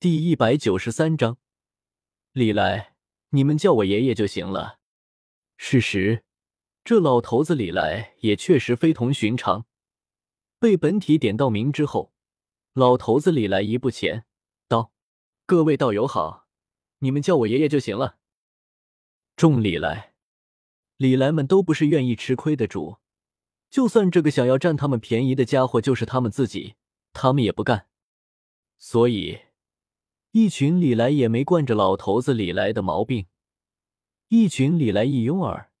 [0.00, 1.36] 第一百九十三章，
[2.32, 2.94] 李来，
[3.32, 4.78] 你们叫我爷爷就行了。
[5.58, 6.24] 事实，
[6.82, 9.66] 这老头子李来也确实非同寻常。
[10.58, 12.14] 被本体点到名之后，
[12.72, 14.24] 老头子李来一步前
[14.66, 14.90] 道
[15.44, 16.46] ：“各位道友好，
[17.00, 18.16] 你们叫我爷爷就行了。”
[19.36, 20.14] 众李来，
[20.96, 22.96] 李来们都不是愿意吃亏的主，
[23.68, 26.76] 就算这个想要占他们便宜的家伙就是他们自己，
[27.12, 27.88] 他们也不干。
[28.78, 29.40] 所以。
[30.32, 33.26] 一群李来也没惯着老头子李来的毛病，
[34.28, 35.72] 一群李来一拥而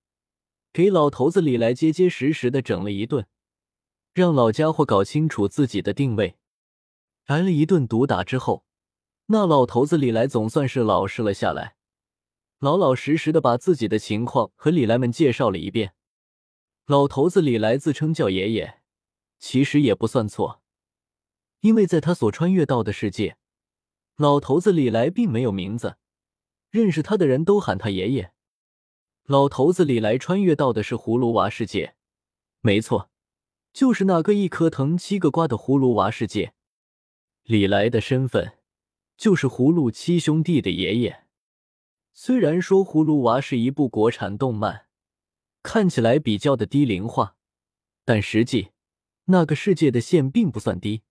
[0.72, 3.28] 给老头子李来结结实实的整了一顿，
[4.12, 6.36] 让老家伙搞清楚自己的定位。
[7.26, 8.64] 挨了一顿毒打之后，
[9.26, 11.76] 那老头子李来总算是老实了下来，
[12.58, 15.94] 老老实实的把自己的情况和李来们介绍了一遍。
[16.86, 18.80] 老头子李来自称叫爷爷，
[19.38, 20.60] 其实也不算错，
[21.60, 23.36] 因为在他所穿越到的世界。
[24.20, 25.96] 老头子李来并没有名字，
[26.68, 28.34] 认识他的人都喊他爷爷。
[29.24, 31.94] 老头子李来穿越到的是葫芦娃世界，
[32.60, 33.10] 没错，
[33.72, 36.52] 就是那个一颗藤七个瓜的葫芦娃世界。
[37.44, 38.58] 李来的身份
[39.16, 41.24] 就是葫芦七兄弟的爷爷。
[42.12, 44.84] 虽然说葫芦娃是一部国产动漫，
[45.62, 47.36] 看起来比较的低龄化，
[48.04, 48.72] 但实际
[49.24, 51.04] 那个世界的线并不算低，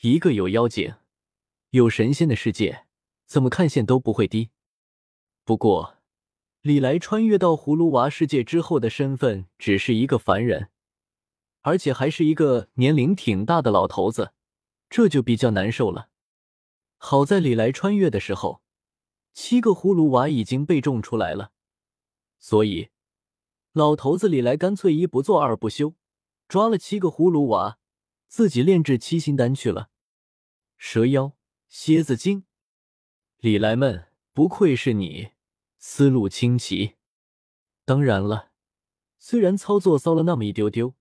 [0.00, 0.94] 一个有妖精。
[1.74, 2.86] 有神仙的世界，
[3.26, 4.50] 怎么看线都不会低。
[5.42, 5.96] 不过，
[6.60, 10.70] 李来穿越到葫芦娃世界之后的身份只是一个凡人，
[11.62, 14.32] 而且还是一个年龄挺大的老头子，
[14.88, 16.10] 这就比较难受了。
[16.96, 18.62] 好在李来穿越的时候，
[19.32, 21.50] 七个葫芦娃已经被种出来了，
[22.38, 22.90] 所以
[23.72, 25.96] 老头子李来干脆一不做二不休，
[26.46, 27.80] 抓了七个葫芦娃，
[28.28, 29.90] 自己炼制七星丹去了。
[30.78, 31.32] 蛇妖。
[31.76, 32.44] 蝎子精，
[33.38, 35.32] 李来们不愧是你，
[35.76, 36.94] 思路清奇。
[37.84, 38.52] 当然了，
[39.18, 40.94] 虽然操作骚了那么一丢丢，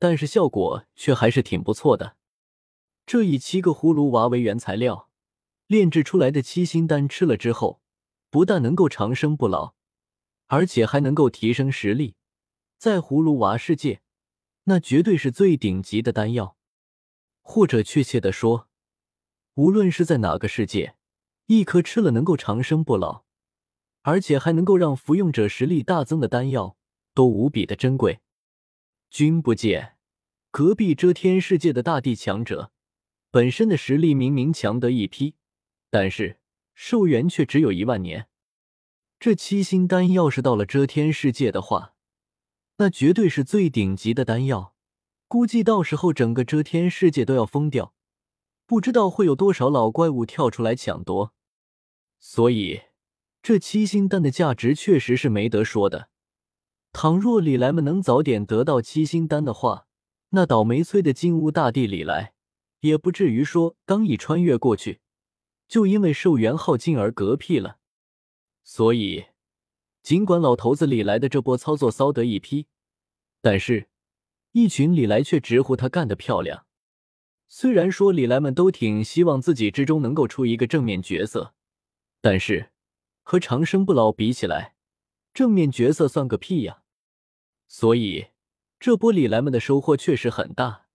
[0.00, 2.16] 但是效果却还是挺不错的。
[3.06, 5.08] 这以七个葫芦娃为原材料
[5.68, 7.80] 炼制出来的七星丹，吃了之后，
[8.30, 9.76] 不但能够长生不老，
[10.48, 12.16] 而且还能够提升实力。
[12.76, 14.02] 在葫芦娃世界，
[14.64, 16.56] 那绝对是最顶级的丹药，
[17.42, 18.66] 或者确切的说。
[19.60, 20.94] 无论是在哪个世界，
[21.44, 23.24] 一颗吃了能够长生不老，
[24.00, 26.78] 而且还能够让服用者实力大增的丹药，
[27.12, 28.20] 都无比的珍贵。
[29.10, 29.98] 君不见，
[30.50, 32.72] 隔壁遮天世界的大地强者，
[33.30, 35.34] 本身的实力明明强得一批，
[35.90, 36.40] 但是
[36.72, 38.28] 寿元却只有一万年。
[39.18, 41.92] 这七星丹要是到了遮天世界的话，
[42.78, 44.74] 那绝对是最顶级的丹药，
[45.28, 47.92] 估计到时候整个遮天世界都要疯掉。
[48.70, 51.32] 不知道会有多少老怪物跳出来抢夺，
[52.20, 52.82] 所以
[53.42, 56.08] 这七星丹的价值确实是没得说的。
[56.92, 59.88] 倘若李来们能早点得到七星丹的话，
[60.28, 62.34] 那倒霉催的金乌大帝李来
[62.78, 65.00] 也不至于说刚一穿越过去，
[65.66, 67.78] 就因为寿元耗尽而嗝屁了。
[68.62, 69.24] 所以，
[70.00, 72.68] 尽管老头子李来的这波操作骚得一批，
[73.42, 73.88] 但是
[74.52, 76.66] 一群李来却直呼他干得漂亮。
[77.52, 81.52] 虽然说李来们都挺希望自己之中能够出一个正面角色，
[82.20, 82.70] 但是
[83.22, 84.76] 和长生不老比起来，
[85.34, 86.84] 正面角色算个屁呀！
[87.66, 88.28] 所以
[88.78, 90.86] 这波李来们的收获确实很大。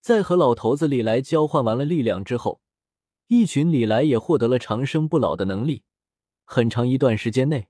[0.00, 2.62] 在和老头子李来交换完了力量之后，
[3.26, 5.82] 一群李来也获得了长生不老的能力，
[6.46, 7.68] 很长一段时间内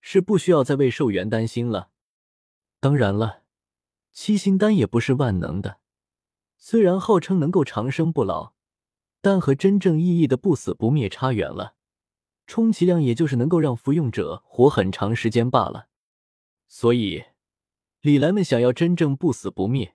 [0.00, 1.90] 是不需要再为寿元担心了。
[2.78, 3.42] 当然了，
[4.12, 5.80] 七星丹也不是万能的。
[6.66, 8.54] 虽然号称能够长生不老，
[9.20, 11.74] 但和真正意义的不死不灭差远了，
[12.46, 15.88] 充其量也就是能够让服用者活很长时间罢了。
[16.66, 17.24] 所以，
[18.00, 19.94] 李来们想要真正不死不灭，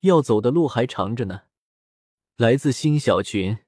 [0.00, 1.42] 要走的路还长着呢。
[2.36, 3.58] 来自新小群。